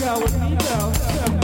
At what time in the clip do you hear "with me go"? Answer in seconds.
0.20-1.43